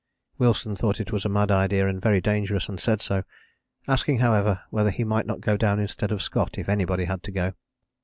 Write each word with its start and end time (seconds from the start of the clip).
Wilson 0.39 0.75
thought 0.75 0.99
it 0.99 1.11
was 1.11 1.25
a 1.25 1.29
mad 1.29 1.51
idea 1.51 1.87
and 1.87 2.01
very 2.01 2.19
dangerous, 2.21 2.67
and 2.67 2.79
said 2.79 3.03
so, 3.03 3.21
asking 3.87 4.17
however 4.17 4.61
whether 4.71 4.89
he 4.89 5.03
might 5.03 5.27
not 5.27 5.41
go 5.41 5.55
down 5.55 5.79
instead 5.79 6.11
of 6.11 6.23
Scott 6.23 6.57
if 6.57 6.67
anybody 6.69 7.05
had 7.05 7.21
to 7.21 7.31
go. 7.31 7.53